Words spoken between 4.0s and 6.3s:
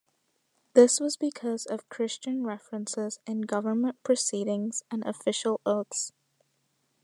proceedings and official oaths.